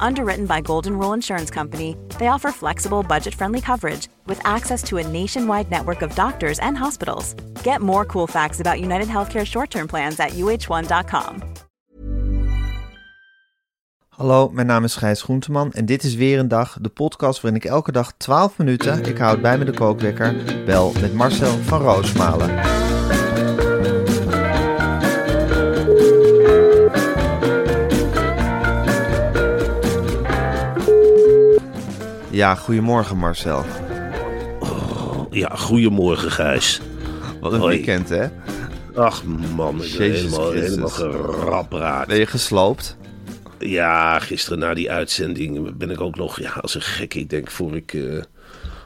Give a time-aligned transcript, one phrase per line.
[0.00, 4.98] Underwritten by Golden Rule Insurance Company, they offer flexible, budget friendly coverage with access to
[4.98, 7.34] a nationwide network of doctors and hospitals.
[7.62, 11.42] Get more cool facts about United Healthcare short term plans at uh1.com.
[14.08, 17.60] Hallo, mijn naam is Gijs Groenteman en dit is weer een dag, de podcast waarin
[17.60, 20.34] ik elke dag 12 minuten, ik houd bij me de kookwekker,
[20.64, 22.54] bel met Marcel van Roosmalen.
[32.36, 33.64] Ja, goedemorgen Marcel.
[35.30, 36.80] Ja, goedemorgen Gijs.
[37.40, 37.76] Wat een Hoi.
[37.76, 38.26] weekend hè?
[38.94, 40.68] Ach man, ik ben helemaal, Christus.
[40.68, 42.08] helemaal gerapraakt.
[42.08, 42.96] Ben je gesloopt?
[43.58, 47.14] Ja, gisteren na die uitzending ben ik ook nog ja, als een gek.
[47.14, 48.22] Ik denk voor ik eh,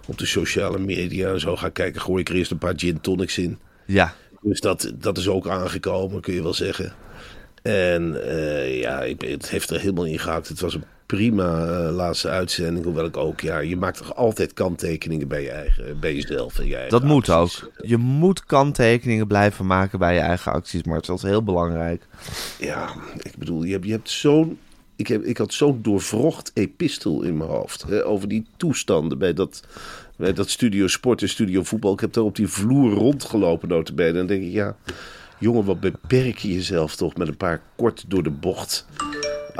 [0.06, 3.00] op de sociale media en zo ga kijken, gooi ik er eerst een paar gin
[3.00, 3.58] tonics in.
[3.86, 4.14] Ja.
[4.40, 6.92] Dus dat, dat is ook aangekomen, kun je wel zeggen.
[7.62, 10.48] En eh, ja, ik, het heeft er helemaal in gehakt.
[10.48, 10.84] Het was een
[11.16, 12.84] prima eh, laatste uitzending.
[12.84, 16.58] Hoewel ik ook, ja, je maakt toch altijd kanttekeningen bij je eigen, bij jezelf.
[16.58, 17.70] En je eigen Dat moet ook.
[17.80, 21.14] Je moet kanttekeningen blijven maken bij je eigen acties, Marcel.
[21.14, 22.06] Dat is heel belangrijk.
[22.58, 24.58] Ja, ik bedoel, je hebt, je hebt zo'n.
[24.96, 27.82] Ik, heb, ik had zo'n doorvrocht epistel in mijn hoofd.
[27.82, 29.62] Hè, over die toestanden bij dat,
[30.16, 31.92] bij dat studio sport en studio voetbal.
[31.92, 34.08] Ik heb daar op die vloer rondgelopen, notabene.
[34.08, 34.76] En dan denk ik, ja,
[35.38, 38.86] jongen, wat beperk je jezelf toch met een paar kort door de bocht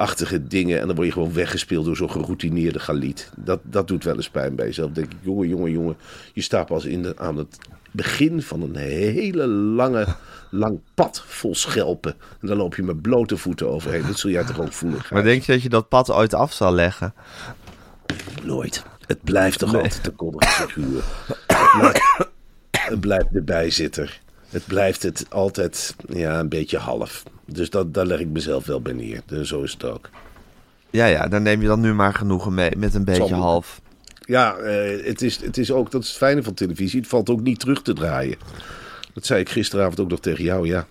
[0.00, 0.80] achtige dingen.
[0.80, 3.30] En dan word je gewoon weggespeeld door zo'n geroutineerde galiet.
[3.36, 4.90] Dat, dat doet wel eens pijn bij jezelf.
[4.90, 5.96] Denk ik, jongen, jongen, jongen.
[6.32, 7.58] Je staat pas in de, aan het
[7.90, 10.06] begin van een hele lange,
[10.50, 12.14] lang pad vol schelpen.
[12.40, 14.06] En dan loop je met blote voeten overheen.
[14.06, 15.00] Dat zul jij toch ook voelen.
[15.10, 17.14] Maar denk je dat je dat pad ooit af zal leggen?
[18.42, 18.82] Nooit.
[19.06, 21.02] Het blijft toch altijd de koddige figuur.
[21.46, 22.28] Het blijft,
[22.70, 24.20] het blijft de bijzitter.
[24.50, 27.22] Het blijft het altijd ja, een beetje half.
[27.44, 29.20] Dus dat, daar leg ik mezelf wel bij neer.
[29.26, 30.10] Dus zo is het ook.
[30.90, 33.80] Ja, ja, dan neem je dan nu maar genoegen mee met een beetje Zal- half.
[34.20, 37.00] Ja, eh, het, is, het is ook, dat is het fijne van televisie.
[37.00, 38.36] Het valt ook niet terug te draaien.
[39.14, 40.66] Dat zei ik gisteravond ook nog tegen jou.
[40.66, 40.86] Ja,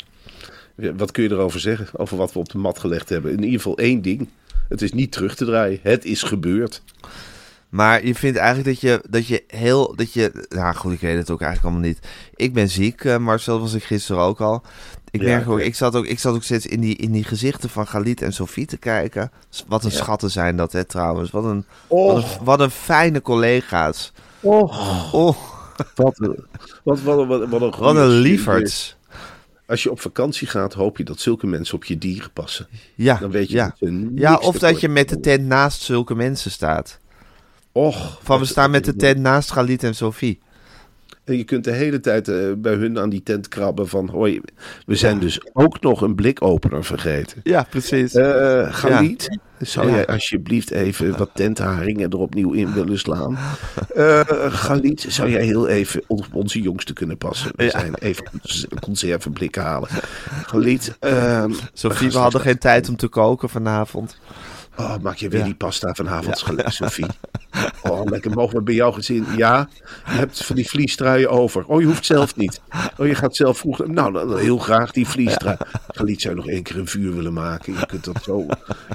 [0.76, 2.00] Wat kun je erover zeggen?
[2.00, 3.32] Over wat we op de mat gelegd hebben.
[3.32, 4.30] In ieder geval één ding.
[4.70, 5.80] Het is niet terug te draaien.
[5.82, 6.82] Het is gebeurd.
[7.70, 9.96] Maar je vindt eigenlijk dat je, dat je heel.
[9.96, 12.08] Dat je, nou goed, ik weet het ook eigenlijk allemaal niet.
[12.36, 14.62] Ik ben ziek, eh, Marcel, was ik gisteren ook al.
[15.12, 17.24] Ik Ja, merk ook, ik zat ook, ik zat ook steeds in die, in die
[17.24, 19.32] gezichten van Galit en Sofie te kijken.
[19.68, 21.32] Wat een schatten zijn dat, hè, trouwens.
[21.32, 24.12] Wat een, wat een, wat een fijne collega's.
[24.40, 25.38] Oh, Oh,
[25.96, 26.46] wat, een-
[26.84, 28.98] wat, wat, wat, wat een, wat een lieverds.
[29.68, 32.68] Als je op vakantie gaat, hoop je dat zulke mensen op je dieren passen.
[32.96, 33.76] Ja, Dan weet je ja.
[33.80, 37.00] dat ja, of dat je met de tent naast zulke mensen staat.
[37.80, 40.40] Och, Van we staan met de tent naast Galit en Sofie.
[41.24, 44.10] En je kunt de hele tijd eh, bij hun aan die tent krabben van...
[44.10, 44.42] Hoi,
[44.86, 47.42] we zijn dus ook nog een blikopener vergeten.
[47.44, 48.14] Ja, precies.
[48.14, 49.96] Eh Galiet, zou Ja.
[49.96, 53.38] jij alsjeblieft even wat tentharingen er opnieuw in willen slaan?
[53.96, 57.52] Eh Galiet, zou jij heel even op onze jongste kunnen passen?
[57.56, 57.70] We Ja.
[57.70, 58.26] zijn even
[58.70, 59.90] een conserveblik halen.
[60.46, 64.18] Galiet, ehm, Sofie, we hadden geen tijd om te koken vanavond.
[64.80, 65.46] Oh, maak je weer Ja.
[65.46, 66.70] die pasta vanavond, ja.
[66.70, 67.06] Sophie?
[67.84, 68.32] Oh, lekker.
[68.32, 69.26] Mogen we bij jouw gezin?
[69.38, 69.70] Ja,
[70.06, 71.66] je hebt van die vliestruien over.
[71.66, 72.62] Oh, je hoeft zelf niet.
[72.98, 73.88] Oh, je gaat zelf vroeg.
[73.88, 75.58] Nou, heel graag die vliestrui.
[75.88, 77.74] Galiet zou nog één keer een vuur willen maken.
[77.74, 78.46] Je kunt dat zo,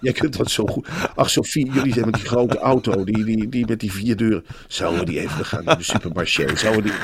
[0.00, 0.88] jij kunt dat zo goed.
[1.14, 4.44] Ach, Sophie, jullie zijn met die grote auto, die, die, die met die vier deuren.
[4.68, 6.56] Zouden we die even gaan naar de supermarché?
[6.56, 6.98] Zouden we die...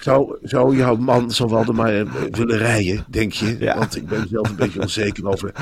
[0.00, 3.56] Zou, zou jouw man zo wel er maar eh, willen rijden, denk je?
[3.58, 3.78] Ja.
[3.78, 5.52] Want ik ben zelf een beetje onzeker over.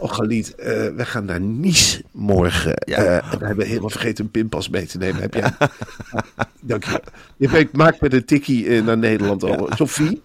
[0.00, 0.66] Oh, Galit, eh
[0.96, 2.72] we gaan naar Nice morgen.
[2.86, 2.96] Ja.
[2.96, 5.20] Eh, en we hebben helemaal vergeten een pinpas mee te nemen.
[5.20, 5.50] Heb jij?
[6.60, 7.02] Dank je.
[7.36, 9.76] Je weet, maak met een tikkie eh, naar Nederland over.
[9.76, 10.22] Sophie?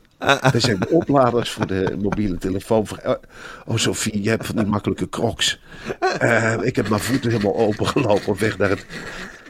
[0.52, 2.88] We zijn de opladers voor de mobiele telefoon.
[2.88, 3.20] Voor-
[3.66, 5.60] Oh, Sophie, je hebt van die makkelijke crocs.
[6.62, 8.86] Ik heb mijn voeten helemaal opengelopen op weg naar het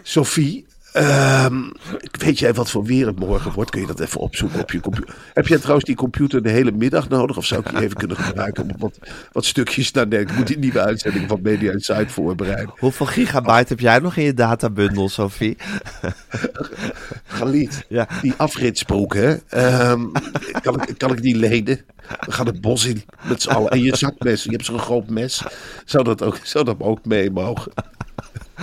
[0.04, 1.62] Sophie, ehm,
[2.12, 3.70] weet jij wat voor weer het morgen wordt?
[3.70, 5.16] Kun je dat even opzoeken op je computer?
[5.34, 7.38] Heb jij trouwens die computer de hele middag nodig?
[7.38, 9.00] Of zou ik die even kunnen gebruiken om wat,
[9.32, 12.74] wat stukjes naar Ik moet die nieuwe uitzending van Media Insight voorbereiden.
[12.78, 15.58] Hoeveel gigabyte heb jij nog in je databundel, Sophie?
[17.26, 18.08] Galiet, Ja.
[18.22, 19.36] die afritsbroek, hè?
[19.48, 20.06] Ehm,
[20.62, 21.82] kan, ik, kan ik die lenen?
[22.20, 23.72] We gaan het bos in met z'n allen.
[23.72, 25.44] En je zakmes, je hebt zo'n groot mes.
[25.86, 27.72] Zou dat ook, zou dat ook mee mogen?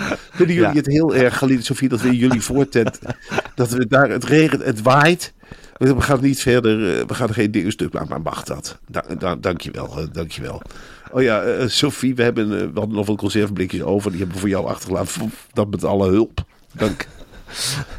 [0.36, 0.74] Vinden jullie Ja.
[0.74, 2.98] het heel erg, Galiet, Sofie, dat we in jullie voortent...
[3.54, 5.32] dat we daar, het regent, het waait...
[5.78, 8.78] We gaan niet verder, eh, we gaan geen dingen stuk maken, maar mag dat?
[8.86, 10.62] Da da dankjewel, uh, dankjewel.
[11.10, 14.10] Oh ja, uh, Sophie, we, hebben, uh, we hadden nog wel conserveblikjes over.
[14.10, 15.32] Die hebben we voor jou achtergelaten.
[15.52, 16.44] Dat met alle hulp.
[16.72, 17.06] Dank.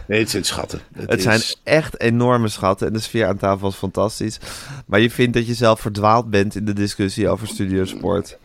[0.08, 0.80] Nee, het zijn schatten.
[0.94, 4.40] Het, het zijn echt enorme schatten en de sfeer aan tafel was fantastisch.
[4.86, 8.38] Maar je vindt dat je zelf verdwaald bent in de discussie over studiosport.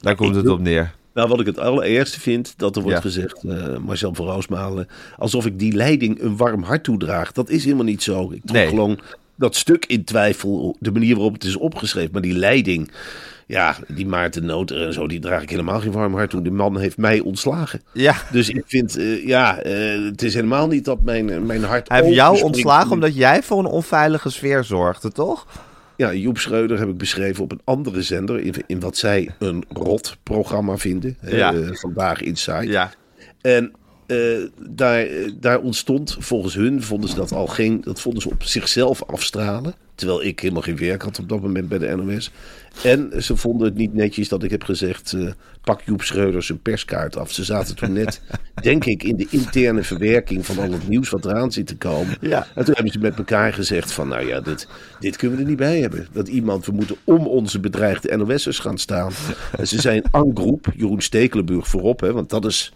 [0.00, 0.94] Daar komt het op neer.
[1.18, 3.02] Nou, wat ik het allereerste vind, dat er wordt ja.
[3.02, 7.32] gezegd, uh, Marcel van Roosmalen, alsof ik die leiding een warm hart toedraag.
[7.32, 8.22] Dat is helemaal niet zo.
[8.32, 8.68] Ik trok nee.
[8.68, 8.98] gewoon
[9.34, 12.12] dat stuk in twijfel, de manier waarop het is opgeschreven.
[12.12, 12.90] Maar die leiding,
[13.46, 16.42] ja, die Maarten Noter en zo, die draag ik helemaal geen warm hart toe.
[16.42, 17.82] Die man heeft mij ontslagen.
[17.92, 18.14] Ja.
[18.32, 21.88] Dus ik vind, uh, ja, uh, het is helemaal niet dat mijn, mijn hart...
[21.88, 25.46] Hij heeft jou ontslagen omdat jij voor een onveilige sfeer zorgde, toch?
[25.98, 28.40] Ja, Joep Schreuder heb ik beschreven op een andere zender.
[28.40, 31.16] In, in wat zij een rot programma vinden.
[31.26, 31.52] Ja.
[31.52, 32.66] Uh, vandaag Inside.
[32.66, 32.90] Ja.
[33.40, 33.72] En
[34.08, 35.06] uh, daar,
[35.40, 37.80] daar ontstond, volgens hun, vonden ze dat al geen.
[37.80, 39.74] Dat vonden ze op zichzelf afstralen.
[39.94, 42.30] Terwijl ik helemaal geen werk had op dat moment bij de NOS.
[42.82, 45.30] En ze vonden het niet netjes dat ik heb gezegd: uh,
[45.62, 47.32] pak Joep Schreuder zijn perskaart af.
[47.32, 48.20] Ze zaten toen net,
[48.62, 52.16] denk ik, in de interne verwerking van al het nieuws wat eraan zit te komen.
[52.20, 52.46] Ja.
[52.54, 54.68] En toen hebben ze met elkaar gezegd: van nou ja, dit,
[55.00, 56.06] dit kunnen we er niet bij hebben.
[56.12, 59.12] Dat iemand, we moeten om onze bedreigde NOS'ers gaan staan.
[59.58, 62.72] En ze zijn en groep, Jeroen Stekelenburg voorop, hè, want dat is.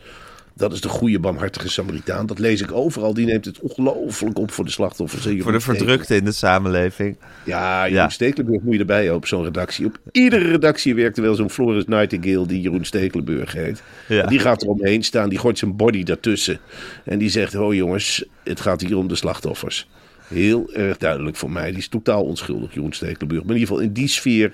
[0.55, 2.27] Dat is de goede, barmhartige Samaritaan.
[2.27, 3.15] Dat lees ik overal.
[3.15, 5.43] Die neemt het ongelooflijk op voor de slachtoffers.
[5.43, 7.17] Voor de verdrukte in de samenleving.
[7.45, 8.09] Ja, Jeroen ja.
[8.09, 9.87] Stekelenburg moet je erbij op zo'n redactie.
[9.87, 13.83] Op iedere redactie werkt er wel zo'n Floris Nightingale die Jeroen Stekelenburg heet.
[14.09, 14.27] Ja.
[14.27, 15.29] Die gaat er omheen staan.
[15.29, 16.59] Die gooit zijn body daartussen.
[17.05, 19.89] En die zegt, oh jongens, het gaat hier om de slachtoffers.
[20.29, 21.69] Heel erg duidelijk voor mij.
[21.69, 23.43] Die is totaal onschuldig, Jeroen Stekelenburg.
[23.43, 24.53] Maar in ieder geval in die sfeer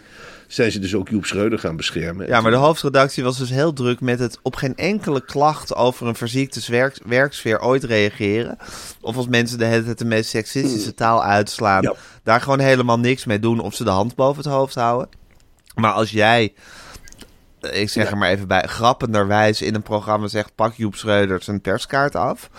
[0.48, 2.26] zijn ze dus ook Joep Schreuder gaan beschermen.
[2.26, 6.06] Ja, maar de hoofdredactie was dus heel druk met het op geen enkele klacht over
[6.06, 8.58] een verziekte werk, werksfeer ooit reageren.
[9.00, 11.94] Of als mensen de hele tijd de meest seksistische taal uitslaan, ja.
[12.22, 15.08] daar gewoon helemaal niks mee doen of ze de hand boven het hoofd houden.
[15.74, 16.52] Maar als jij,
[17.60, 18.10] ik zeg Ja.
[18.10, 22.50] er maar even bij, grappenderwijs in een programma zegt pak Joep Schreuder zijn perskaart af.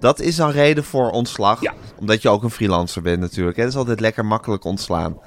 [0.00, 1.60] Dat is dan reden voor ontslag.
[1.60, 1.74] Ja.
[1.98, 3.56] Omdat je ook een freelancer bent natuurlijk.
[3.56, 5.18] Dat is altijd lekker makkelijk ontslaan.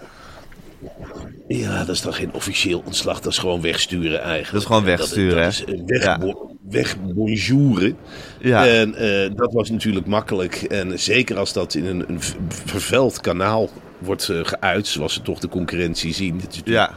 [1.47, 3.19] Ja, dat is dan geen officieel ontslag.
[3.21, 4.51] Dat is gewoon wegsturen eigenlijk.
[4.51, 5.73] Dat is gewoon wegsturen, Dat, dat hè?
[5.73, 6.33] is weg, Ja.
[6.69, 7.95] wegbonjouren.
[8.39, 8.67] Ja.
[8.67, 10.55] En eh, dat was natuurlijk makkelijk.
[10.55, 13.69] En zeker als dat in een, een vervuild kanaal
[13.99, 16.37] wordt eh, geuit, zoals ze toch de concurrentie zien.
[16.37, 16.91] Dit Ja.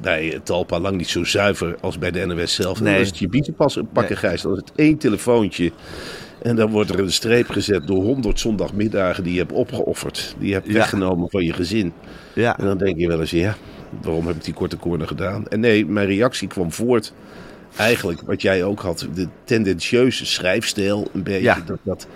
[0.00, 2.80] bij eh, Talpa lang niet zo zuiver als bij de NOS zelf.
[2.80, 2.92] Nee.
[2.92, 4.42] Dan is het je bietenpas een pakken gijs.
[4.42, 5.72] Dan is het één telefoontje.
[6.42, 10.34] En dan wordt er een streep gezet door honderd zondagmiddagen die je hebt opgeofferd.
[10.38, 10.72] Die je hebt Ja.
[10.72, 11.92] weggenomen van je gezin.
[12.34, 12.58] Ja.
[12.58, 13.56] En dan denk je wel eens, ja,
[14.02, 15.48] waarom heb ik die korte corner gedaan?
[15.48, 17.12] En nee, mijn reactie kwam voort.
[17.76, 21.08] Eigenlijk wat jij ook had, de tendentieuze schrijfstijl.
[21.12, 21.58] Een beetje Ja.
[21.66, 22.06] dat, dat,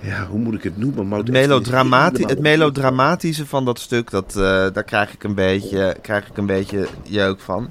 [0.00, 1.08] ja, hoe moet ik het noemen?
[1.08, 4.42] Maar Het, melodramati het melodramatische van dat stuk, dat, eh,
[4.72, 7.70] daar krijg ik, een beetje, krijg ik een beetje jeuk van.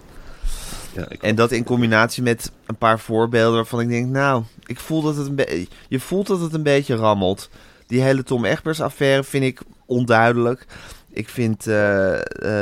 [0.95, 5.01] Ja, En dat in combinatie met een paar voorbeelden waarvan ik denk, nou, ik voel
[5.01, 7.49] dat het een beetje, je voelt dat het een beetje rammelt.
[7.87, 10.65] Die hele Tom Egbers affaire vind ik onduidelijk.
[11.09, 12.13] Ik vind eh,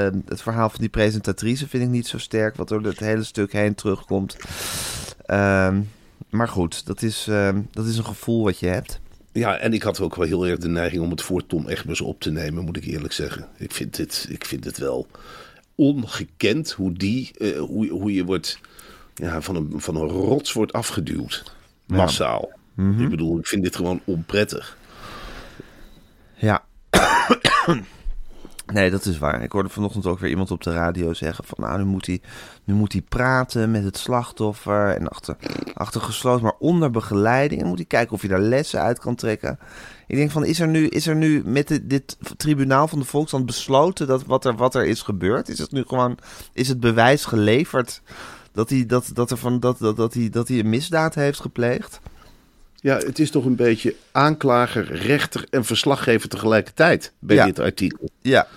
[0.08, 3.24] eh, het verhaal van die presentatrice vind ik niet zo sterk, wat door het hele
[3.24, 4.38] stuk heen terugkomt.
[5.26, 5.82] Ehm,
[6.30, 9.00] maar goed, dat is, ehm, dat is een gevoel wat je hebt.
[9.32, 12.02] Ja, en ik had ook wel heel erg de neiging om het voor Tom Egbers
[12.02, 13.48] op te nemen, moet ik eerlijk zeggen.
[13.58, 15.08] Ik vind het, ik vind het wel
[15.80, 18.60] ongekend hoe, die, eh, hoe, hoe je wordt,
[19.14, 21.54] ja, van, een, van een rots wordt afgeduwd.
[21.86, 22.52] Massaal.
[22.78, 24.78] Ik bedoel, ik vind dit gewoon onprettig.
[26.36, 26.64] Ja.
[28.74, 29.44] Nee, dat is waar.
[29.44, 31.58] Ik hoorde vanochtend ook weer iemand op de radio zeggen van...
[31.60, 32.22] nou, nu moet hij,
[32.64, 34.96] nu moet hij praten met het slachtoffer...
[34.96, 35.36] en achter,
[35.74, 37.62] achter gesloten, maar onder begeleiding.
[37.62, 39.60] En moet hij kijken of hij daar lessen uit kan trekken.
[40.08, 43.46] Ik denk van, is er nu, is er nu met dit, tribunaal van de Volksstand
[43.46, 44.08] besloten...
[44.08, 45.50] dat wat er, wat er is gebeurd?
[45.50, 46.18] Is het nu gewoon,
[46.54, 48.02] is het bewijs geleverd...
[48.52, 51.40] dat hij, dat, dat er van, dat, dat, dat hij, dat hij een misdaad heeft
[51.40, 52.00] gepleegd?
[52.82, 57.46] Ja, het is toch een beetje aanklager, rechter en verslaggever tegelijkertijd bij Ja.
[57.46, 58.10] dit artikel.
[58.22, 58.48] Ja,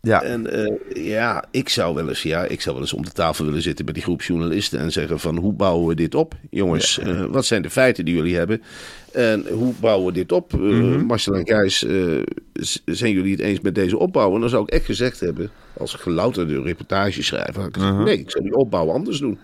[0.00, 0.22] Ja.
[0.22, 3.44] En eh, ja, ik zou wel eens, ja, ik zou wel eens om de tafel
[3.44, 6.34] willen zitten met die groep journalisten en zeggen van hoe bouwen we dit op?
[6.50, 8.62] Jongens, eh, wat zijn de feiten die jullie hebben?
[9.12, 10.52] En hoe bouwen we dit op?
[10.54, 10.60] Eh,
[11.02, 11.78] Marcel en Gijs,
[12.84, 14.34] zijn jullie het eens met deze opbouw?
[14.34, 18.30] En dan zou ik echt gezegd hebben, als gelouterde reportageschrijver, had ik gezegd, nee, ik
[18.30, 19.38] zou die opbouw anders doen.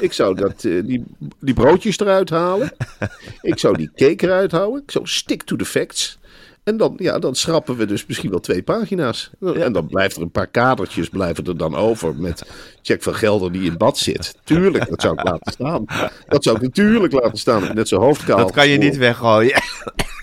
[0.00, 1.04] Ik zou dat, eh, die,
[1.40, 2.72] die broodjes eruit halen.
[3.42, 4.82] ik zou die cake eruit houden.
[4.82, 6.18] Ik zou stick to the facts.
[6.64, 9.30] En dan, ja, dan schrappen we dus misschien wel twee pagina's.
[9.40, 12.42] En dan blijft er een paar kadertjes blijven er dan over met
[12.82, 14.34] Jack van Gelder die in bad zit.
[14.44, 15.84] Tuurlijk, dat zou ik laten staan.
[16.28, 17.74] Dat zou ik natuurlijk laten staan.
[17.74, 18.38] Net zijn hoofdkaal.
[18.38, 19.62] Dat kan je niet weggooien.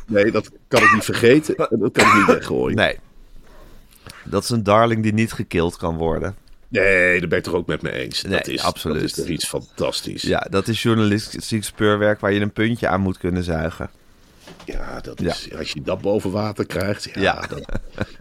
[0.07, 1.55] Nee, dat kan ik niet vergeten.
[1.55, 2.75] En dat kan ik niet weggooien.
[2.75, 2.98] Nee.
[4.24, 6.36] Dat is een darling die niet gekild kan worden.
[6.68, 8.22] Nee, daar ben ik toch ook met me eens.
[8.22, 9.00] dat, Nee, is, absoluut.
[9.00, 10.22] dat is toch iets fantastisch.
[10.22, 13.89] Ja, dat is journalistiek speurwerk waar je een puntje aan moet kunnen zuigen.
[14.65, 17.10] Ja, dat is, als je dat boven water krijgt.
[17.13, 17.48] Ja,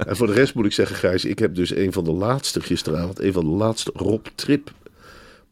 [0.06, 2.60] en voor de rest moet ik zeggen, Gijs, ik heb dus een van de laatste
[2.60, 4.70] gisteravond, een van de laatste Rob Trip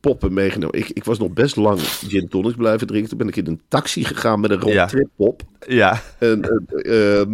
[0.00, 0.78] poppen meegenomen.
[0.78, 3.08] Ik, ik was nog best lang gin tonics blijven drinken.
[3.08, 4.86] Toen ben ik in een taxi gegaan met een Rob Ja.
[4.86, 5.42] Trip pop.
[5.66, 7.28] Ja, En eh, eh,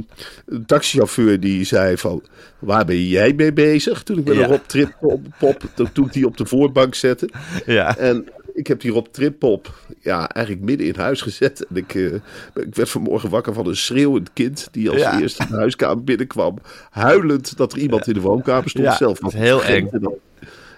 [0.46, 2.22] een taxichauffeur die zei van,
[2.58, 4.02] waar ben jij mee bezig?
[4.02, 4.42] Toen ik met Ja.
[4.42, 7.28] een Rob Trip pop, pop toen, toen ik die op de voorbank zette.
[7.66, 7.96] ja.
[7.96, 11.66] En ik heb die Rob Trippop ja, eigenlijk midden in huis gezet.
[11.66, 12.14] En ik, eh,
[12.54, 15.20] ik werd vanmorgen wakker van een schreeuwend kind die als Ja.
[15.20, 16.58] eerste in de huiskamer binnenkwam.
[16.90, 18.84] Huilend dat er iemand in de woonkamer stond.
[18.84, 20.18] Ja, Zelf dat is heel vergeten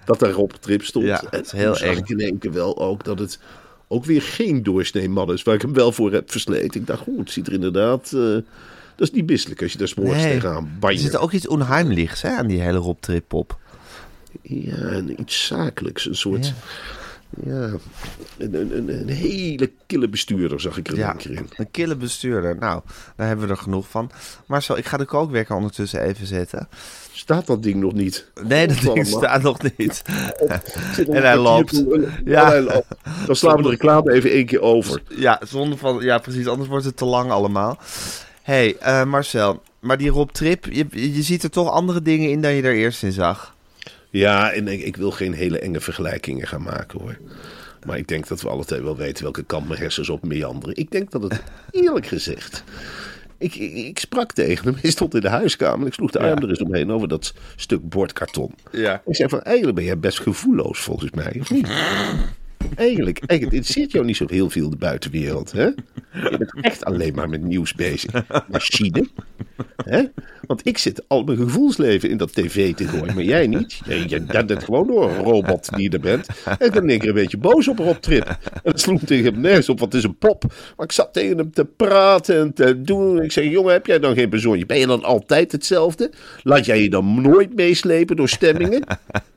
[0.09, 1.05] Dat, daar Rob Trip stond.
[1.07, 1.97] Ja, En dat is heel eng.
[1.97, 3.39] ik in één keer wel ook dat het
[3.89, 5.43] ook weer geen doorsnee man is.
[5.43, 6.81] Waar ik hem wel voor heb versleten.
[6.81, 8.05] Ik dacht, goed, het ziet er inderdaad...
[8.13, 8.21] eh,
[8.97, 10.33] dat is niet misselijk als je daar s'morgens Nee.
[10.33, 11.03] tegenaan Er banjert.
[11.03, 13.59] zit ook iets onheimlichs hè, aan die hele Rob Trip pop.
[14.43, 16.07] Ja, en iets zakelijks.
[16.07, 16.47] Een soort...
[16.47, 16.53] Ja,
[17.45, 17.81] een,
[18.39, 21.49] een, een, een hele kille bestuurder zag ik er Ja, een keer in.
[21.57, 22.57] een kille bestuurder.
[22.57, 22.81] Nou,
[23.17, 24.11] daar hebben we er genoeg van.
[24.47, 26.69] Marcel, ik ga de kookwekker ondertussen even zetten.
[27.13, 28.31] Staat dat ding nog niet?
[28.45, 30.03] Nee, dat ding staat nog niet.
[31.11, 31.85] En hij loopt.
[32.25, 32.61] Ja.
[33.27, 35.03] Dan slaan we de reclame even één keer over.
[35.09, 36.47] Ja, zonder van, ja, precies.
[36.47, 37.79] Anders wordt het te lang allemaal.
[38.43, 39.63] hey, eh, Marcel.
[39.81, 42.75] Maar die Rob Trip, je, je ziet er toch andere dingen in dan je er
[42.75, 43.55] eerst in zag.
[44.11, 47.19] Ja, en ik, ik wil geen hele enge vergelijkingen gaan maken hoor.
[47.87, 50.77] Maar ik denk dat we alle twee wel weten welke kant mijn hersens op meanderen.
[50.77, 52.65] Ik denk dat het, eerlijk gezegd...
[53.41, 55.81] Ik, ik, ik sprak tegen hem, hij stond in de huiskamer.
[55.81, 58.55] en Ik sloeg de arm er eens omheen over dat stuk bordkarton.
[58.73, 59.03] Ja.
[59.07, 61.69] Ik zei van, eigenlijk ben jij best gevoelloos volgens mij, of niet?
[62.77, 65.65] Eigenlijk, eigenlijk het interesseert jou niet zo heel veel de buitenwereld, hè?
[66.13, 68.25] Je bent echt alleen maar met nieuws bezig.
[68.49, 69.09] Machine.
[69.85, 70.03] Hè?
[70.47, 73.81] Want ik zit al mijn gevoelsleven in dat tv te gooien, maar jij niet.
[73.85, 76.27] Jij jij bent gewoon door een robot die je er bent.
[76.45, 78.27] En ik ben keer een beetje boos op Rob Trip.
[78.53, 80.45] En het sloeg tegen hem nergens op, want het is een pop.
[80.77, 83.23] Maar ik zat tegen hem te praten en te doen.
[83.23, 84.67] Ik zeg, jongen, heb jij dan geen bezorgje?
[84.67, 86.11] Ben je dan altijd hetzelfde?
[86.43, 88.83] Laat jij je dan nooit meeslepen door stemmingen?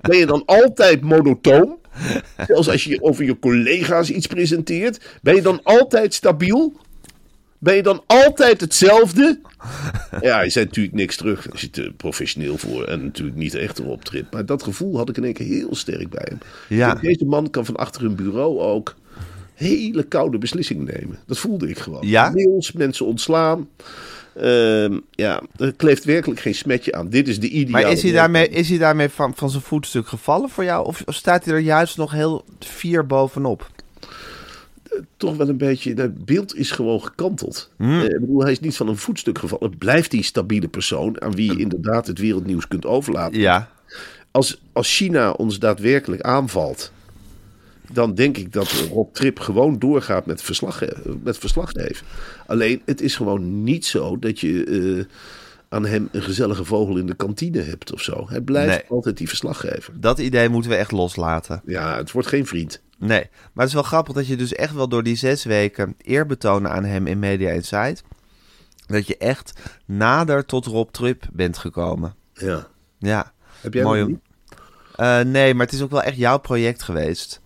[0.01, 1.80] Ben je dan altijd monotoon?
[2.48, 6.74] Zelfs als je over je collega's iets presenteert, ben je dan altijd stabiel?
[7.62, 9.39] Ben je dan altijd hetzelfde?
[10.22, 11.44] Ja, hij zei natuurlijk niks terug.
[11.44, 14.34] Hij zit er professioneel voor en natuurlijk niet echt erop trip.
[14.34, 16.38] Maar dat gevoel had ik in één keer heel sterk bij hem.
[16.68, 16.96] Ja.
[16.96, 18.96] Deze man kan van achter een bureau ook
[19.53, 21.20] hele koude beslissingen nemen.
[21.25, 22.08] Dat voelde ik gewoon.
[22.08, 22.30] Ja?
[22.30, 23.70] Mails, mensen ontslaan.
[24.36, 27.10] Ehm, ja, er kleeft werkelijk geen smetje aan.
[27.10, 27.84] Dit is de ideale...
[27.84, 30.86] Maar is hij daarmee, is hij daarmee van, van zijn voetstuk gevallen voor jou?
[30.86, 33.70] Of, of staat hij er juist nog heel fier bovenop?
[35.17, 35.93] Toch wel een beetje.
[35.93, 37.71] Het beeld is gewoon gekanteld.
[37.77, 38.00] Hmm.
[38.00, 39.77] Eh, ik bedoel, hij is niet van een voetstuk gevallen.
[39.77, 43.39] Blijft die stabiele persoon aan wie je inderdaad het wereldnieuws kunt overlaten.
[43.39, 43.69] Ja,
[44.31, 46.91] Als, als China ons daadwerkelijk aanvalt.
[47.91, 50.83] Dan denk ik dat Rob Trip gewoon doorgaat met, verslag,
[51.24, 52.05] met verslaggeven.
[52.48, 55.15] Alleen, het is gewoon niet zo dat je eh,
[55.72, 58.25] aan hem een gezellige vogel in de kantine hebt of zo.
[58.30, 58.84] Hij blijft Nee.
[58.90, 59.94] altijd die verslaggever.
[60.00, 61.62] dat idee moeten we echt loslaten.
[61.66, 62.82] Ja, het wordt geen vriend.
[62.98, 65.96] Nee, maar het is wel grappig dat je dus echt wel door die zes weken
[66.04, 68.04] eer betonen aan hem in Media Insight...
[68.88, 69.54] dat je echt
[69.86, 72.16] nader tot Rob Trip bent gekomen.
[72.34, 72.68] Ja.
[73.00, 74.04] Ja, Heb jij mooi.
[74.04, 74.22] om-?
[74.96, 77.42] Eh, nee, maar het is ook wel echt jouw project geweest.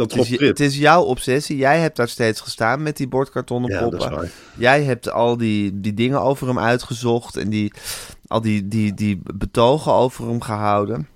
[0.00, 1.56] Dat Het is, het is jouw obsessie.
[1.56, 4.30] Jij hebt daar steeds gestaan met die bordkartonnen poppen.
[4.56, 7.72] Jij hebt al die, die dingen over hem uitgezocht en die,
[8.26, 11.08] al die, die, die betogen over hem gehouden.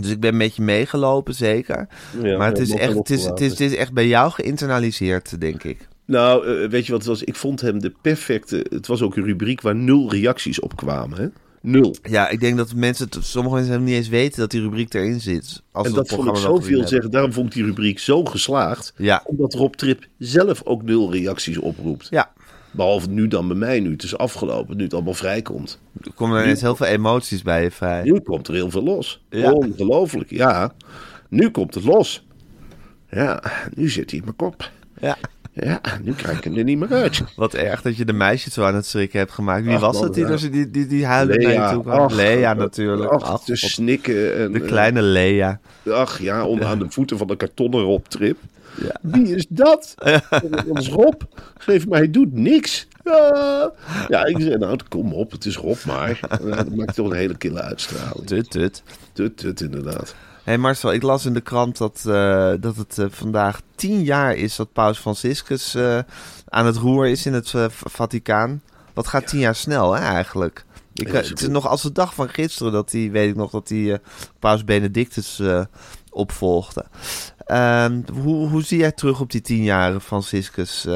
[0.00, 1.88] Dus ik ben met je meegelopen, zeker.
[2.22, 5.40] Ja, maar het is, echt, het, is, het, is, het is echt bij jou geïnternaliseerd,
[5.40, 5.88] denk ik.
[6.04, 7.22] Nou, eh, weet je wat het was?
[7.22, 8.66] Ik vond hem de perfecte...
[8.68, 11.18] Het was ook een rubriek waar nul reacties op kwamen.
[11.18, 11.28] Hè?
[11.66, 11.96] Nul.
[12.02, 15.62] Ja, ik denk dat mensen, sommige mensen niet eens weten dat die rubriek erin zit.
[15.72, 16.88] Als en dat vond ik zoveel hebben.
[16.88, 17.10] zeggen.
[17.10, 18.92] Daarom vond ik die rubriek zo geslaagd.
[18.96, 19.22] Ja.
[19.24, 22.06] Omdat Rob Trip zelf ook nul reacties oproept.
[22.10, 22.32] Ja,
[22.74, 25.78] Behalve nu dan bij mij, nu het is afgelopen, nu het allemaal vrijkomt.
[26.00, 28.02] Er komen er ineens heel veel emoties bij je vrij.
[28.02, 29.24] Nu komt er heel veel los.
[29.30, 29.52] Ja.
[29.52, 30.72] Ongelooflijk, ja.
[31.28, 32.26] Nu komt het los.
[33.10, 33.42] Ja,
[33.74, 34.70] nu zit hij in mijn kop.
[35.00, 35.16] Ja.
[35.54, 37.22] Ja, nu krijg ik hem er niet meer uit.
[37.36, 39.64] Wat erg dat je de meisjes zo aan het schrikken hebt gemaakt.
[39.64, 40.36] Wie Ach, was het die, ja.
[40.36, 41.98] die, die, die naar je toe kwam?
[41.98, 43.10] ach, Lea ach, natuurlijk.
[43.10, 44.36] Ach, Ach, te snikken.
[44.36, 45.60] En, de kleine Lea.
[45.82, 48.38] eh, Ach ja, onder aan de voeten van de kartonnen Rob-trip.
[48.80, 48.96] Ja.
[49.00, 49.94] Wie is dat?
[50.66, 51.20] Dat is Rob.
[51.58, 52.86] Geef mij, hij doet niks.
[53.04, 53.72] Ja,
[54.08, 56.20] ja ik zei, nou kom op, het is Rob maar.
[56.56, 58.26] Dat maakt toch een hele kille uitstraling.
[58.26, 58.82] Tut, tut.
[59.12, 60.14] Tut, tut, inderdaad.
[60.44, 64.02] Hé hey Marcel, ik las in de krant dat, eh, dat het eh, vandaag tien
[64.02, 65.98] jaar is dat Paus Franciscus eh,
[66.48, 68.62] aan het roer is in het Vaticaan.
[68.92, 70.64] Dat gaat tien jaar snel, hè, eigenlijk.
[70.94, 73.50] Ik, Ja, het is nog als de dag van gisteren dat hij, weet ik nog,
[73.50, 74.00] dat hij
[74.38, 75.42] Paus Benedictus
[76.10, 76.84] opvolgde.
[77.38, 80.86] Ehm, hoe, hoe zie jij terug op die tien jaren Franciscus?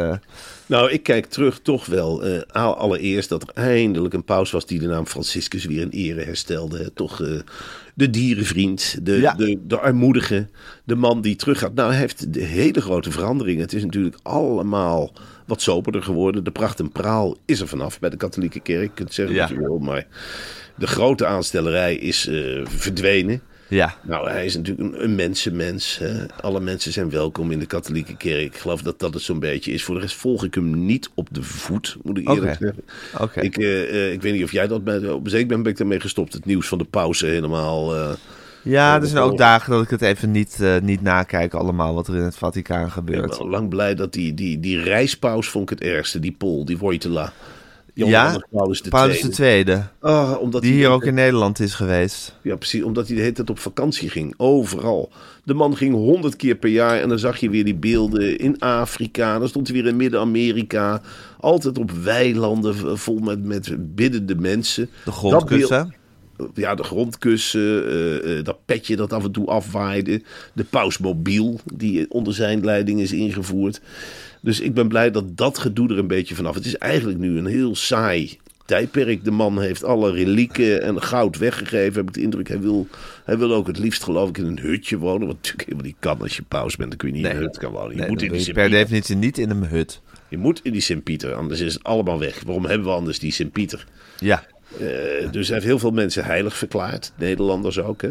[0.69, 2.23] Nou, ik kijk terug toch wel.
[2.25, 5.91] eh, al- allereerst dat er eindelijk een paus was die de naam Franciscus weer in
[5.91, 6.93] ere herstelde.
[6.95, 7.31] Toch eh,
[7.95, 9.35] de dierenvriend, de, Ja.
[9.35, 10.49] de, de armoedige,
[10.85, 11.75] de man die teruggaat.
[11.75, 13.63] Nou, hij heeft de hele grote veranderingen.
[13.63, 15.13] Het is natuurlijk allemaal
[15.47, 16.45] wat soberder geworden.
[16.45, 18.83] De pracht en praal is er vanaf bij de katholieke kerk.
[18.83, 19.41] Je kunt zeggen Ja.
[19.41, 20.07] wat je wil, maar
[20.75, 23.41] de grote aanstellerij is eh, verdwenen.
[23.69, 25.99] Ja, Nou, hij is natuurlijk een, een mensenmens.
[25.99, 26.27] Hè.
[26.41, 28.41] Alle mensen zijn welkom in de katholieke kerk.
[28.41, 29.85] Ik geloof dat dat het zo'n beetje is.
[29.85, 32.83] Voor de rest volg ik hem niet op de voet, moet ik eerlijk zeggen.
[33.21, 33.41] oké.
[33.41, 35.79] Ik, eh, eh, ik weet niet of jij dat op een zeker moment ben ik
[35.79, 36.33] daarmee gestopt.
[36.33, 37.95] Het nieuws van de pauze helemaal.
[37.97, 38.11] eh,
[38.63, 42.15] Ja, er zijn ook dagen dat ik het even niet, niet nakijk allemaal wat er
[42.17, 43.29] in het Vaticaan ik gebeurt.
[43.29, 46.19] ben al lang blij dat die, die, die reispaus vond ik het ergste.
[46.19, 47.33] Die Pol, die Wojtyla.
[48.07, 49.73] Ja, Paulus de Paulus Tweede.
[49.73, 52.37] II, Ah, omdat die hij hier ook in Nederland is geweest.
[52.43, 52.83] Ja, precies.
[52.83, 54.35] Omdat hij de hele tijd op vakantie ging.
[54.37, 55.11] Overal.
[55.45, 57.01] De man ging honderd keer per jaar.
[57.01, 59.39] En dan zag je weer die beelden in Afrika.
[59.39, 61.01] Dan stond hij weer in Midden-Amerika.
[61.41, 64.89] Altijd op weilanden v- vol met, met biddende mensen.
[65.05, 65.95] De grondkussen.
[66.55, 67.87] Ja, de grondkussen.
[67.89, 70.23] eh, eh, dat petje dat af en toe afwaaide.
[70.53, 73.81] De pausmobiel die onder zijn leiding is ingevoerd.
[74.43, 76.55] Dus ik ben blij dat dat gedoe er een beetje vanaf.
[76.55, 79.25] Het is eigenlijk nu een heel saai tijdperk.
[79.25, 82.49] De man heeft alle relieken en goud weggegeven, heb ik de indruk.
[82.49, 82.87] Hij wil,
[83.25, 85.27] hij wil ook het liefst, geloof ik, in een hutje wonen.
[85.27, 86.89] Wat natuurlijk helemaal niet kan als je paus bent.
[86.89, 87.91] Dan kun je niet in een hut gaan wonen.
[87.95, 90.01] Je Nee, moet in die per definitie niet in een hut.
[90.29, 92.43] Je moet in die Sint-Pieter, anders is het allemaal weg.
[92.45, 93.87] Waarom hebben we anders die Sint-Pieter?
[94.19, 94.47] Ja,
[95.31, 97.13] dus hij heeft heel veel mensen heilig verklaard.
[97.17, 98.11] Nederlanders ook, hè?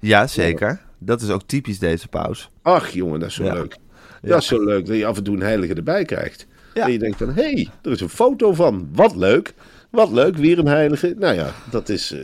[0.00, 0.80] ja zeker.
[0.98, 2.50] Dat is ook typisch deze paus.
[2.62, 3.52] Ach jongen, dat is zo Ja.
[3.52, 3.76] leuk.
[4.22, 6.46] Dat is zo leuk dat je af en toe een heilige erbij krijgt.
[6.74, 6.84] Ja.
[6.84, 8.88] En je denkt van, hé, hey, er is een foto van.
[8.92, 9.54] Wat leuk.
[9.90, 11.14] Wat leuk, weer een heilige.
[11.18, 12.06] Nou ja, dat is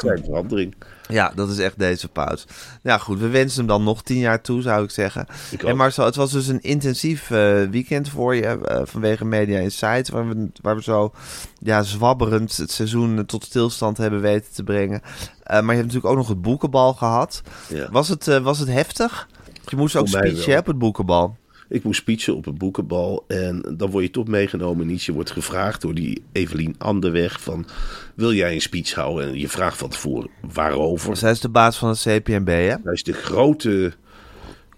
[0.00, 0.74] zijn verandering.
[1.08, 2.44] Ja, dat is echt deze paus.
[2.82, 5.26] Ja, goed, we wensen hem dan nog tien jaar toe, zou ik zeggen.
[5.50, 5.76] Ik En.
[5.76, 10.28] Marcel, het was dus een intensief eh, weekend voor je eh, vanwege Media Insight, waar
[10.28, 11.12] we, waar we zo
[11.58, 15.00] ja, zwabberend het seizoen tot stilstand hebben weten te brengen.
[15.46, 17.42] Maar je hebt natuurlijk ook nog het boekenbal gehad.
[17.68, 17.88] Ja.
[17.90, 19.28] Was, het, was het heftig?
[19.68, 21.36] Je moest ook speechen op het boekenbal.
[21.68, 23.24] Ik moest speechen op een boekenbal.
[23.26, 25.06] En dan word je toch meegenomen in iets.
[25.06, 27.66] Je wordt gevraagd door die Evelien Anderweg van...
[28.14, 29.28] Wil jij een speech houden?
[29.28, 31.16] En je vraagt van tevoren waarover.
[31.16, 32.74] Zij is de baas van het CPNB, hè?
[32.82, 33.92] Hij is de grote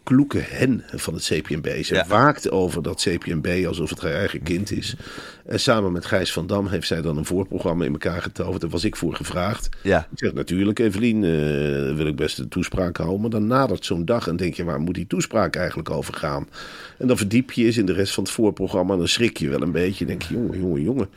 [0.09, 1.83] kloeke hen van het CPNB.
[1.85, 2.07] Ze Ja.
[2.07, 4.95] waakt over dat CPNB alsof het haar eigen kind is.
[5.47, 8.61] En samen met Gijs van Dam heeft zij dan een voorprogramma in elkaar getoverd.
[8.61, 9.69] Daar was ik voor gevraagd.
[9.83, 9.99] Ja.
[10.11, 11.31] Ik zeg natuurlijk, Evelien, eh,
[11.97, 13.21] wil ik best een toespraak houden.
[13.21, 16.49] Maar dan nadert zo'n dag en denk je, waar moet die toespraak eigenlijk over gaan?
[16.99, 18.93] En dan verdiep je eens in de rest van het voorprogramma.
[18.93, 20.07] En dan schrik je wel een beetje.
[20.07, 21.09] Dan denk je, jongen, jongen, jongen.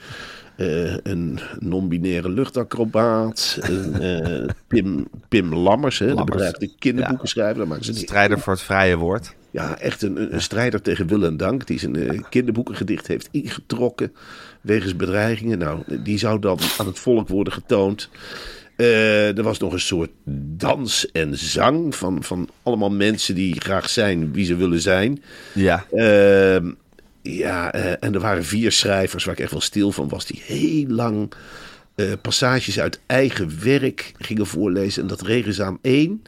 [0.61, 3.57] Eh, een non-binaire luchtacrobaat.
[3.61, 6.51] een, eh, Pim, Pim Lammers, hè, de Lammers.
[6.51, 7.57] bedrijf kinderboeken schrijven.
[7.57, 9.35] Daar maken ze die- Strijder voor het vrije woord.
[9.51, 11.67] ja, echt een, een, strijder tegen wil en dank.
[11.67, 14.11] Die zijn eh, kinderboekengedicht heeft ingetrokken.
[14.61, 15.57] Wegens bedreigingen.
[15.57, 18.09] Nou, die zou dan aan het volk worden getoond.
[18.75, 20.09] Er was nog een soort
[20.57, 25.21] dans en zang van, van allemaal mensen die graag zijn wie ze willen zijn.
[25.53, 25.85] Ja.
[25.91, 26.71] Ehm,
[27.21, 30.25] ja, eh, en er waren vier schrijvers waar ik echt wel stil van was.
[30.25, 31.31] Die heel lang
[31.95, 35.01] eh, passages uit eigen werk gingen voorlezen.
[35.01, 36.21] En dat regen ze aan één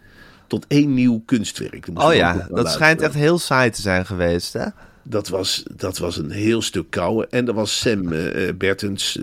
[0.47, 1.87] tot één nieuw kunstwerk.
[1.93, 4.65] Oh ja, dat schijnt echt heel saai te zijn geweest, hè?
[5.03, 7.27] Dat was, dat was een heel stuk koude.
[7.29, 9.19] En er was Sam eh, Bertens,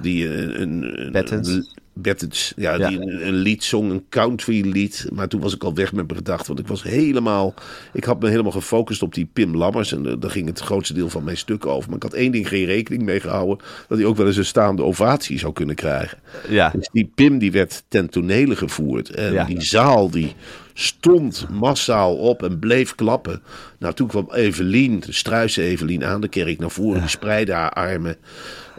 [0.00, 1.12] die een, een,
[1.46, 1.68] een-
[2.02, 2.48] Bertens?
[2.48, 2.88] een- Bertens, ja, Ja.
[2.88, 5.06] die een, een lied zong, een country lied.
[5.12, 6.46] Maar toen was ik al weg met mijn gedachten.
[6.46, 7.54] Want ik was helemaal,
[7.92, 9.92] ik had me helemaal gefocust op die Pim Lammers.
[9.92, 11.86] En eh, daar ging het grootste deel van mijn stuk over.
[11.88, 13.58] Maar ik had één ding geen rekening mee gehouden.
[13.88, 16.18] Dat hij ook wel eens een staande ovatie zou kunnen krijgen.
[16.48, 16.70] Ja.
[16.76, 19.10] Dus die Pim die werd ten tonele gevoerd.
[19.10, 19.44] En Ja.
[19.44, 20.34] die zaal die
[20.74, 23.42] stond massaal op en bleef klappen.
[23.78, 27.00] Nou, toen kwam Evelien, de struise Evelien, aan de kerk naar voren.
[27.00, 28.16] Die spreidde haar armen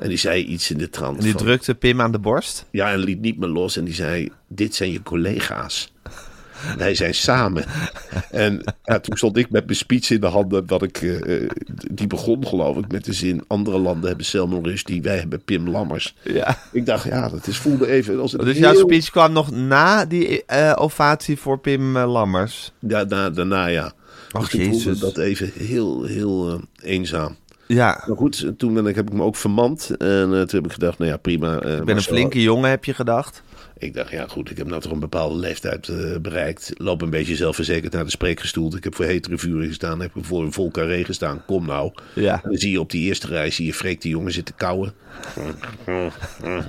[0.01, 1.41] en die zei iets in de trant En die van...
[1.41, 2.65] drukte Pim aan de borst.
[2.71, 3.77] Ja, en liet niet meer los.
[3.77, 5.93] En die zei: Dit zijn je collega's.
[6.77, 7.65] Wij zijn samen.
[8.31, 10.67] En ja, toen stond ik met mijn speech in de handen.
[10.67, 11.49] Dat ik, eh, eh,
[11.91, 15.69] die begon, geloof ik, met de zin: Andere landen hebben Selman Rushdie, wij hebben Pim
[15.69, 16.15] Lammers.
[16.23, 16.57] Ja.
[16.71, 18.61] Ik dacht, ja, dat is, voelde even als Dus heel...
[18.61, 22.71] jouw speech kwam nog na die eh, ovatie voor Pim Lammers.
[22.79, 23.93] Daarna, daarna ja.
[24.31, 24.99] Ach, Dus voelde Jezus.
[24.99, 27.37] dat even heel, heel eenzaam.
[27.73, 29.89] Ja, Maar goed, toen ben ik, heb ik me ook vermand.
[29.97, 31.59] En eh, toen heb ik gedacht, nou ja, prima.
[31.59, 33.43] eh, ik ben een flinke jongen, heb je gedacht.
[33.77, 36.71] Ik dacht, ja goed, ik heb nou toch een bepaalde leeftijd eh, bereikt.
[36.77, 38.75] Loop een beetje zelfverzekerd naar de spreekgestoel.
[38.75, 41.45] Ik heb voor hetere vuren gestaan, heb ik voor een vol carré gestaan.
[41.45, 41.91] Kom nou.
[42.15, 42.33] Ja.
[42.33, 44.93] En dan zie je op die eerste rij, zie je Freek die jongen zitten kauwen.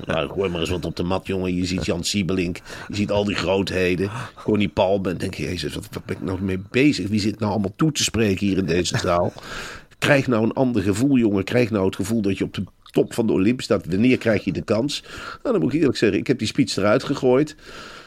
[0.06, 1.54] Nou, gooi maar eens wat op de mat, jongen.
[1.54, 2.56] Je ziet Jan Siebelink,
[2.88, 4.10] je ziet al die grootheden.
[4.44, 5.10] Connie Palme.
[5.10, 7.08] En denk je, jezus, wat, wat ben ik nou mee bezig?
[7.08, 9.32] Wie zit nou allemaal toe te spreken hier in deze zaal?
[10.02, 11.44] Krijg nou een ander gevoel, jongen.
[11.44, 13.86] Krijg nou het gevoel dat je op de top van de Olymp staat.
[13.86, 15.02] Wanneer krijg je de kans?
[15.42, 17.56] Nou, dan moet ik eerlijk zeggen, ik heb die speech eruit gegooid.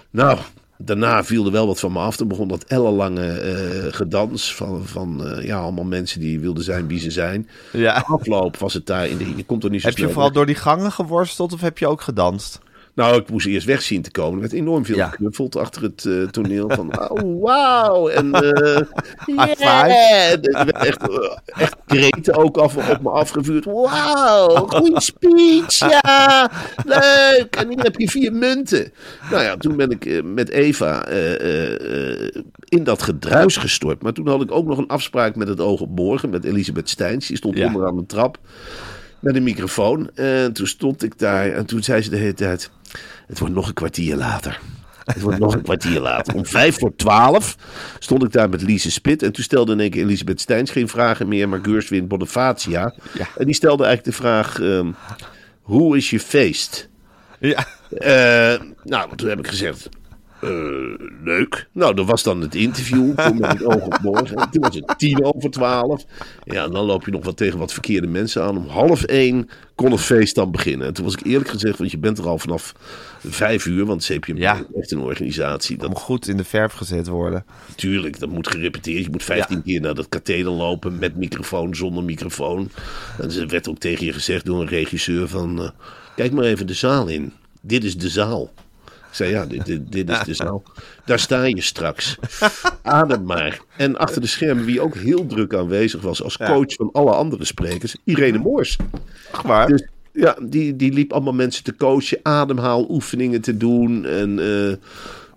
[0.09, 0.39] Nou,
[0.77, 2.17] daarna viel er wel wat van me af.
[2.17, 6.87] Toen begon dat ellenlange eh, gedans van, van eh, ja, allemaal mensen die wilden zijn
[6.87, 7.49] wie ze zijn.
[7.71, 8.03] Ja.
[8.07, 9.35] Afloop was het daar in de...
[9.35, 10.33] Je komt er niet zo Heb je vooral weg.
[10.33, 12.59] door die gangen geworsteld of heb je ook gedanst?
[12.95, 14.33] Nou, ik moest eerst weg zien te komen.
[14.33, 15.07] Er werd enorm veel Ja.
[15.09, 16.69] geknuffeld achter het eh, toneel.
[16.69, 18.07] Van, oh, wauw.
[18.07, 18.75] En eh
[19.25, 20.31] High yeah.
[20.31, 23.65] Er werd echt, eh, echt kreten ook af, op me afgevuurd.
[23.65, 25.77] Wauw, goede speech.
[25.79, 26.51] Ja,
[26.85, 27.55] leuk.
[27.55, 28.91] En hier heb je vier munten.
[29.31, 34.01] Nou ja, toen ben ik eh, met Eva eh, eh, eh, in dat gedruis gestort.
[34.01, 36.29] Maar toen had ik ook nog een afspraak met het oog op morgen.
[36.29, 37.27] Met Elisabeth Steins.
[37.27, 37.65] Die stond Ja.
[37.65, 38.37] onderaan de trap
[39.19, 40.09] met een microfoon.
[40.13, 42.69] En toen stond ik daar en toen zei ze de hele tijd...
[43.27, 44.59] Het wordt nog een kwartier later.
[45.05, 46.35] Het wordt nog een kwartier later.
[46.35, 47.55] Om vijf voor twaalf
[47.99, 49.23] stond ik daar met Lise Spit.
[49.23, 51.49] En toen stelde in één keer Elisabeth Steins geen vragen meer...
[51.49, 52.93] maar Gerswin Bonifacia.
[53.13, 53.27] Ja.
[53.37, 54.59] En die stelde eigenlijk de vraag...
[54.59, 54.91] ehm,
[55.61, 56.89] hoe is je feest?
[57.39, 57.65] Ja.
[57.89, 59.89] Eh, nou, toen heb ik gezegd...
[60.45, 61.67] eh, leuk.
[61.71, 63.15] Nou, dat was dan het interview.
[63.25, 64.37] Toen met het oog op morgen.
[64.37, 66.03] En toen was het tien over twaalf.
[66.43, 68.57] Ja, en dan loop je nog wat tegen wat verkeerde mensen aan.
[68.57, 70.87] Om half één kon het feest dan beginnen.
[70.87, 72.73] En toen was ik eerlijk gezegd, want je bent er al vanaf
[73.27, 73.85] vijf uur.
[73.85, 74.55] Want CPM Ja.
[74.55, 75.77] is echt een organisatie.
[75.77, 77.45] Dat Moet goed in de verf gezet worden.
[77.67, 79.03] Natuurlijk, dat moet gerepeteerd.
[79.03, 79.61] Je moet 15 Ja.
[79.63, 82.69] keer naar dat katheder lopen met microfoon, zonder microfoon.
[83.21, 85.61] En er werd ook tegen je gezegd door een regisseur van...
[85.61, 85.69] eh,
[86.15, 87.33] kijk maar even de zaal in.
[87.61, 88.51] Dit is de zaal.
[89.15, 90.63] Ik zei, ja, dit, dit, dit is de zaal.
[91.05, 92.17] Daar sta je straks.
[92.81, 93.59] Adem maar.
[93.77, 97.45] En achter de schermen, wie ook heel druk aanwezig was als coach van alle andere
[97.45, 98.77] sprekers, Irene Moors.
[99.31, 99.67] Ach waar?
[99.67, 104.75] Dus ja, die, die liep allemaal mensen te coachen, ademhaaloefeningen te doen en eh,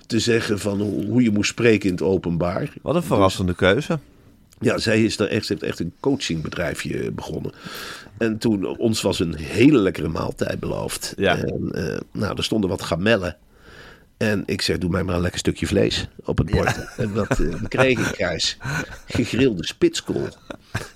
[0.07, 2.73] te zeggen van hoe, je moest spreken in het openbaar.
[2.83, 3.99] Wat een verrassende keuze.
[4.61, 7.53] Ja, zij is daar echt, ze heeft echt een coachingbedrijfje begonnen.
[8.17, 11.15] En toen, ons was een hele lekkere maaltijd beloofd.
[11.17, 11.37] Ja.
[11.37, 13.37] En, eh, nou, er stonden wat gamellen.
[14.19, 16.95] En ik zeg, doe mij maar een lekker stukje vlees op het bord.
[16.97, 18.57] En wat eh, kreeg ik, Gijs?
[19.07, 20.29] Gegrilde spitskool.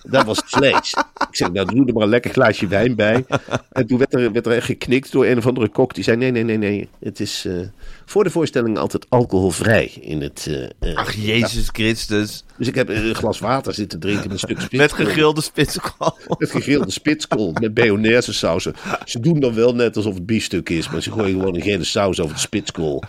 [0.02, 0.94] Dat was het vlees.
[1.28, 3.24] Ik zeg, nou doe er maar een lekker glaasje wijn bij.
[3.70, 5.94] En toen werd er, werd er echt geknikt door een of andere kok.
[5.94, 6.88] Die zei, nee, nee, nee, nee.
[7.00, 7.60] Het is eh,
[8.04, 10.46] voor de voorstelling altijd alcoholvrij in het...
[10.80, 12.44] eh, eh, Ach, Jezus Christus.
[12.58, 14.80] dus ik heb een glas water zitten drinken met een stuk spitskool.
[14.80, 16.18] Met gegrilde spitskool.
[16.38, 18.74] Met gegrilde spitskool, met Beyonaise sausen.
[19.04, 21.84] Ze doen dan wel net alsof het biefstuk is, maar ze gooien gewoon een gele
[21.84, 23.02] saus over de spitskool.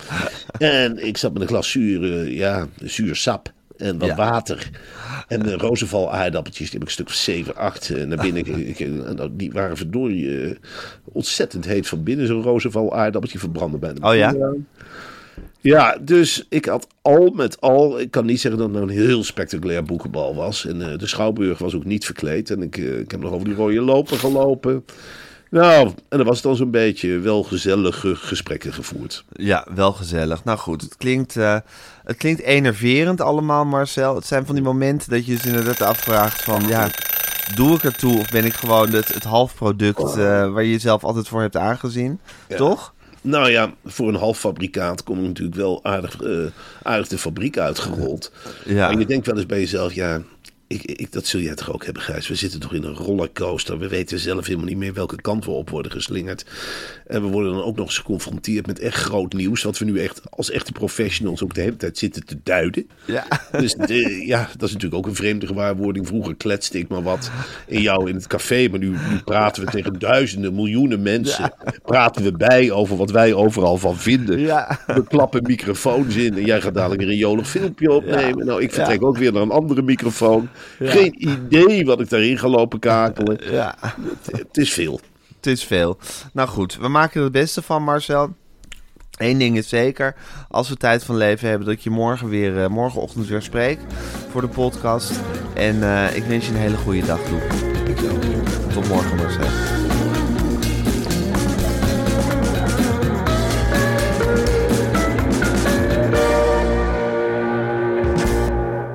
[0.58, 3.52] En ik zat met een glas zuur, eh, ja, zuur sap
[3.84, 4.16] en wat Ja.
[4.16, 4.70] water.
[5.28, 8.44] En de rozenval aardappeltjes, die heb ik een stuk of 7, 8 eh, naar binnen.
[9.38, 10.56] die waren verdorie eh,
[11.04, 14.10] ontzettend heet van binnen, zo'n rozenval aardappeltje verbranden bijna.
[14.10, 14.36] Oh ja?
[15.64, 19.08] Ja, dus ik had al met al, ik kan niet zeggen dat het nou een
[19.08, 20.66] heel spectaculair boekenbal was.
[20.66, 22.50] En eh, de Schouwburg was ook niet verkleed.
[22.50, 24.86] En ik, eh, ik heb nog over die rode loper gelopen.
[25.54, 29.24] Nou, en er was dan zo'n beetje wel gezellige gesprekken gevoerd.
[29.32, 30.44] Ja, wel gezellig.
[30.44, 31.58] Nou goed, het klinkt, eh,
[32.04, 34.16] het klinkt enerverend allemaal, Marcel.
[34.16, 36.68] Het zijn van die momenten dat je dus inderdaad afvraagt van...
[36.68, 36.90] Ja,
[37.56, 40.16] doe ik ertoe of ben ik gewoon het, het halfproduct eh,
[40.52, 42.20] waar je jezelf altijd voor hebt aangezien?
[42.56, 42.94] Toch?
[43.22, 46.18] Nou ja, voor een halffabrikaat kom je natuurlijk wel aardig,
[46.84, 48.32] aardig de fabriek uitgerold.
[48.66, 48.92] Ja.
[48.92, 50.22] En je denkt wel eens bij jezelf, ja,
[50.74, 52.28] ik, ik, dat zul jij toch ook hebben, Gijs.
[52.28, 53.80] We zitten toch in een rollercoaster.
[53.80, 56.46] We weten zelf helemaal niet meer welke kant we op worden geslingerd.
[57.08, 59.64] En we worden dan ook nog eens geconfronteerd met echt groot nieuws.
[59.64, 62.88] Wat we nu echt als echte professionals ook de hele tijd zitten te duiden.
[63.06, 63.26] Ja.
[63.60, 66.08] Dus de- ja, dat is natuurlijk ook een vreemde gewaarwording.
[66.08, 67.32] Vroeger kletste ik maar wat
[67.68, 68.68] in jou in het café.
[68.70, 71.54] Maar nu, nu praten we tegen duizenden, miljoenen mensen.
[71.84, 74.40] Praten we bij over wat wij overal van vinden.
[74.40, 74.80] Ja.
[74.88, 78.46] We klappen microfoons in en jij gaat dadelijk een riolig filmpje opnemen.
[78.46, 80.50] Nou, ik vertrek ook weer naar een andere microfoon.
[80.80, 83.52] Geen idee wat ik daarin ga lopen kakelen.
[83.52, 83.76] Ja.
[83.82, 85.00] Het, het is veel.
[85.36, 85.98] Het is veel.
[86.34, 88.36] Nou goed, we maken er het beste van, Marcel.
[89.18, 90.16] Eén ding is zeker,
[90.50, 93.80] als we tijd van leven hebben, dat ik je morgen weer, eh, morgenochtend weer spreek
[94.30, 95.12] voor de podcast.
[95.54, 97.42] En eh, ik wens je een hele goede dag toe.
[98.74, 99.83] Tot morgen, Marcel.